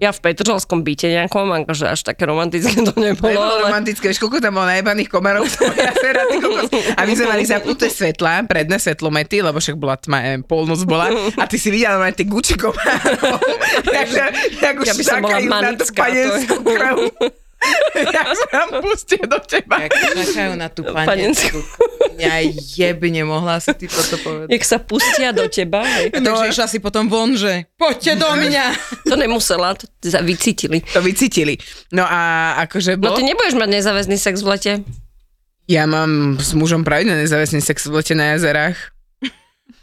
[0.00, 3.36] Ja v Petržalskom byte nejakom, akože až také romantické to nebolo.
[3.36, 3.62] Bolo ale...
[3.68, 6.24] romantické, vieš, koľko tam bolo najebaných komarov jazera.
[6.96, 11.12] A my sme mali zapnuté svetlá, predné svetlomety, lebo však bola tma, neviem, polnoc bola.
[11.36, 13.36] A ty si videla mať tie guči komárov.
[14.00, 14.24] Takže,
[14.64, 17.32] jak už Ja by som bola manická, to je.
[18.12, 19.86] Ja sa pustia do teba.
[19.86, 21.60] Jak čakajú na tú panenskú.
[22.18, 22.40] Ja
[22.74, 24.48] jebne mohla si ty toto povedať.
[24.50, 25.84] Jak sa pustia do teba.
[25.84, 26.10] hej.
[26.18, 28.64] No, Takže išla si potom von, že poďte do mňa.
[29.06, 29.86] To nemusela, to
[30.24, 30.82] vycítili.
[30.92, 31.56] To vycítili.
[31.92, 33.16] No a akože No bol...
[33.20, 34.72] ty nebudeš mať nezáväzný sex v lete?
[35.70, 38.76] Ja mám s mužom pravidelne nezáväzný sex v lete na jazerách.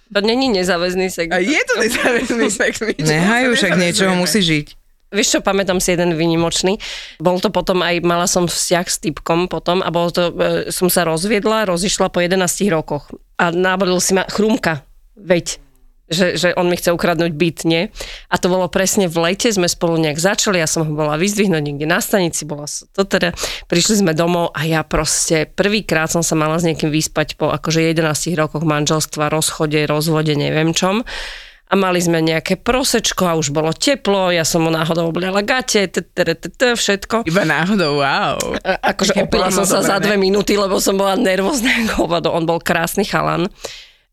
[0.10, 1.30] To není nezáväzný sex.
[1.30, 2.82] A je to nezáväzný sex.
[2.98, 4.79] Nehajú, však niečoho musí žiť.
[5.10, 6.78] Vieš čo, pamätám si jeden výnimočný.
[7.18, 10.86] Bol to potom aj, mala som vzťah s typkom potom a bolo to, e, som
[10.86, 13.10] sa rozviedla, rozišla po 11 rokoch.
[13.42, 14.86] A návodil si ma chrumka,
[15.18, 15.58] veď
[16.10, 17.94] že, že on mi chce ukradnúť byt, nie?
[18.34, 21.62] A to bolo presne v lete, sme spolu nejak začali, ja som ho bola vyzdvihnúť
[21.62, 23.38] niekde na stanici, bola to teda,
[23.70, 27.94] prišli sme domov a ja proste prvýkrát som sa mala s niekým vyspať po akože
[27.94, 31.06] 11 rokoch manželstva, rozchode, rozvode, neviem čom.
[31.70, 35.86] A mali sme nejaké prosečko a už bolo teplo, ja som mu náhodou obliala gate,
[36.58, 37.30] všetko.
[37.30, 38.42] Iba náhodou, wow.
[38.66, 41.70] A- Akože opila som sa za dve minúty, lebo som bola nervózna
[42.02, 42.34] hovado.
[42.34, 43.46] On bol krásny chalan.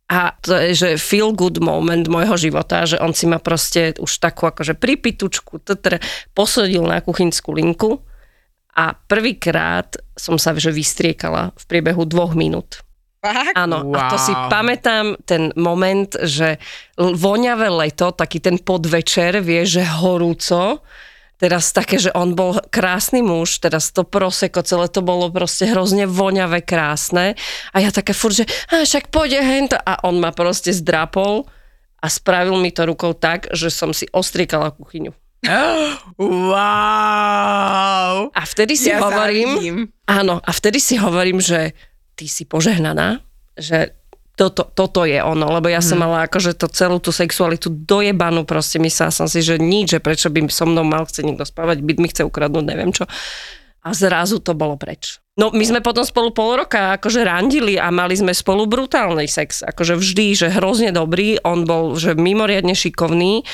[0.07, 4.23] A to je, že feel good moment môjho života, že on si ma proste už
[4.23, 5.99] takú akože pripitučku tr,
[6.31, 8.07] posodil na kuchynskú linku
[8.71, 12.86] a prvýkrát som sa že vystriekala v priebehu dvoch minút.
[13.27, 13.55] Fakt?
[13.55, 14.47] Áno, a to si Wow.
[14.47, 16.59] pamätám ten moment, že
[16.97, 20.81] voňavé leto, taký ten podvečer, vie, že horúco,
[21.37, 26.09] teraz také, že on bol krásny muž, teraz to proseko, celé to bolo proste hrozne
[26.09, 27.37] voňavé, krásne
[27.73, 31.45] a ja také furt, že a však pôjde hento a on ma proste zdrapol
[32.01, 35.13] a spravil mi to rukou tak, že som si ostriekala kuchyňu.
[37.07, 38.33] Wow.
[38.33, 39.79] A vtedy si Ja hovorím, závidím.
[40.09, 41.77] áno, a vtedy si hovorím, že
[42.17, 43.21] ty si požehnaná,
[43.55, 43.93] že
[44.37, 48.77] toto, toto je ono, lebo ja som mala akože to celú tú sexualitu dojebanú, proste
[48.77, 51.99] myslela som si, že nič, že prečo by so mnou mal chce niekto spávať, byt
[52.01, 53.09] mi chce ukradnúť, neviem čo.
[53.81, 55.23] A zrazu to bolo preč.
[55.37, 59.61] No my sme potom spolu pol roka akože randili a mali sme spolu brutálny sex.
[59.61, 63.45] Akože vždy, že hrozne dobrý, on bol že mimoriadne šikovný.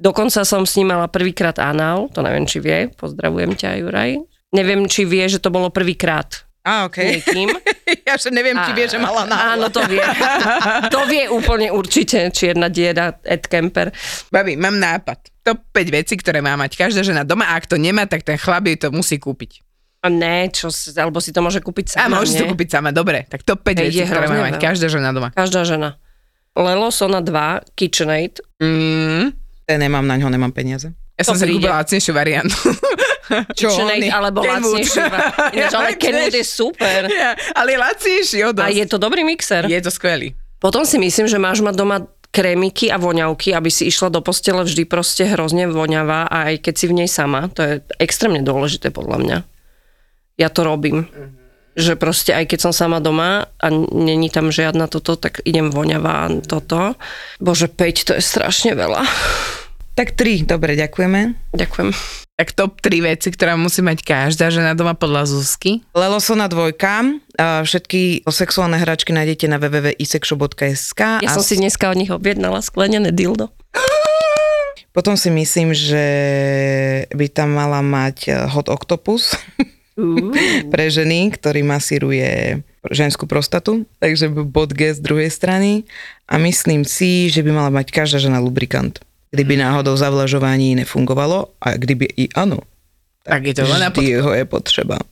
[0.00, 4.16] Dokonca som s ním mala prvýkrát anál, to neviem, či vie, pozdravujem ťa Juraj.
[4.56, 7.22] Neviem, či vie, že to bolo prvýkrát Á, okej.
[7.22, 7.48] niekým.
[8.06, 9.58] Ja že neviem, či vie, že mala náhle.
[9.58, 10.02] Áno, to vie.
[10.94, 13.90] To vie úplne určite, čierna diera, Ed Kemper.
[14.30, 15.30] Babi, mám nápad.
[15.42, 18.34] Top 5 vecí, ktoré má mať každá žena doma a ak to nemá, tak ten
[18.34, 19.62] chlap jej to musí kúpiť.
[20.02, 22.90] A ne, čo, alebo si to môže kúpiť A sama, môže si to kúpiť sama,
[22.94, 23.26] dobre.
[23.26, 25.30] Tak top 5 Hej, vecí, ktoré má mať každá žena doma.
[25.34, 25.98] Každá žena.
[26.54, 28.38] Lelo Sona 2, KitchenAid.
[28.62, 29.34] Mm,
[29.66, 30.94] Ja nemám na ňo, nemám peniaze.
[31.16, 31.64] Ja som To si príde.
[31.64, 32.56] kúpila lacnejšiu variantu.
[33.58, 33.72] Čo?
[33.72, 35.02] KitchenAid, alebo lacnejšie.
[35.56, 37.08] Ináč, ale Kenwood je super.
[37.08, 39.64] Ja, ale je lacnejší od A je to dobrý mixer.
[39.64, 40.36] Je to skvelý.
[40.60, 44.60] Potom si myslím, že máš mať doma krémiky a voňavky, aby si išla do postele
[44.60, 48.92] vždy proste hrozne voňavá a aj keď si v nej sama, to je extrémne dôležité
[48.92, 49.38] podľa mňa.
[50.36, 51.08] Ja to robím.
[51.76, 56.28] Že proste aj keď som sama doma a není tam žiadna toto, tak idem voňavá
[56.44, 56.96] toto.
[57.40, 59.00] Bože, 5 to je strašne veľa.
[59.96, 61.32] Tak tri, dobre, ďakujeme.
[61.56, 61.88] Ďakujem.
[62.36, 65.80] Tak top 3 veci, ktorá musí mať každá žena doma podľa Zuzky.
[65.96, 72.12] Lelosona dvojka, všetky sexuálne hračky nájdete na www.isexshop.sk Ja a som si dneska od nich
[72.12, 73.48] objednala sklenené dildo.
[74.96, 76.04] potom si myslím, že
[77.08, 79.32] by tam mala mať eh, hot octopus
[80.72, 82.60] pre ženy, ktorý masíruje
[82.92, 85.88] ženskú prostatu, takže bod G z druhej strany
[86.28, 89.00] a myslím si, že by mala mať každá žena lubrikant.
[89.30, 92.62] Kdyby náhodou zavlažovanie nefungovalo a kdyby i áno,
[93.26, 95.02] Tak je to vždy ho je potreba.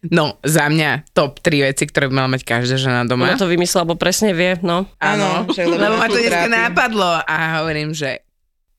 [0.00, 3.28] No, za mňa top 3 veci, ktoré by mala mať každá žena doma.
[3.28, 4.88] Ona to vymyslela, lebo presne vie, no.
[4.96, 8.24] Áno, lebo ma to dneska nápadlo a hovorím, že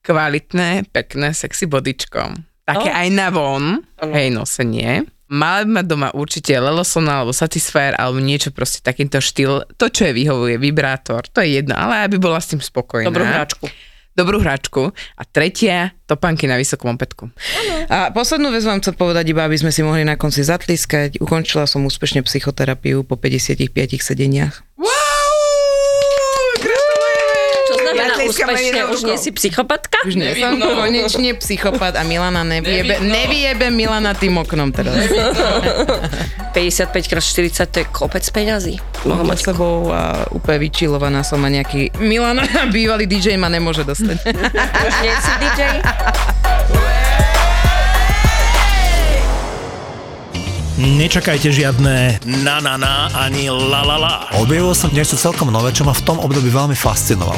[0.02, 2.42] kvalitné, pekné, sexy bodyčko.
[2.66, 3.00] Také Oh.
[3.06, 4.14] aj na von, Áno.
[4.18, 5.06] hej, nosenie.
[5.30, 9.64] Mala by mať doma určite Lelosona alebo Satisfyer alebo niečo proste takýmto štýl.
[9.78, 13.08] To, čo je vyhovuje, vibrátor, to je jedno, ale aby bola s tým spokojná.
[13.08, 13.70] Dobrú hračku.
[14.22, 14.94] Dobrú hračku.
[15.18, 17.34] A tretia, topánky na vysokom opätku.
[17.90, 21.18] A poslednú vec vám chcem povedať iba, aby sme si mohli na konci zatliskať.
[21.18, 24.62] Ukončila som úspešne psychoterapiu po 55 sedeniach.
[24.78, 24.94] Wow!
[26.62, 27.66] Gratulujeme!
[27.66, 30.02] Čo znamená Viacej úspešne, už nie si psychopatka?
[30.08, 34.96] Už nie som konečne psychopat a Milana nevyjebe, nevyjebe Milana tým oknom teraz.
[36.56, 38.80] 55 x 40 to je kopec peňazí.
[39.08, 42.44] Mám mať sebou a úplne vyčilovaná som a nejaký Milana,
[42.76, 44.18] bývalý DJ ma nemôže dostať.
[44.32, 45.62] Už nie si DJ?
[50.82, 54.14] Nečakajte žiadne na na na ani la la la.
[54.42, 57.38] Objavil som niečo celkom nové, čo ma v tom období veľmi fascinovalo.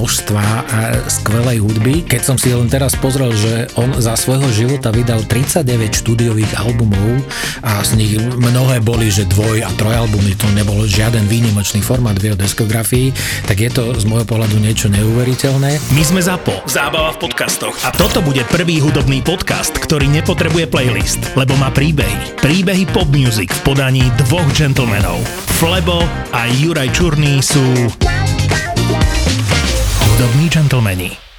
[0.00, 0.80] množstva a
[1.12, 2.00] skvelej hudby.
[2.08, 5.60] Keď som si len teraz pozrel, že on za svojho života vydal 39
[5.92, 7.20] štúdiových albumov
[7.60, 12.32] a z nich mnohé boli, že dvoj a trojalbumy, to nebol žiaden výnimočný formát v
[12.32, 13.12] jeho diskografii,
[13.44, 15.76] tak je to z môjho pohľadu niečo neuveriteľné.
[15.92, 17.76] My sme ZAPO, zábava v podcastoch.
[17.84, 22.40] A toto bude prvý hudobný podcast, ktorý nepotrebuje playlist, lebo má príbehy.
[22.40, 25.20] Príbehy pop music v podaní dvoch gentlemanov.
[25.60, 26.00] Flebo
[26.32, 27.60] a Juraj Čurný sú
[30.20, 31.29] hudobní gentlemani.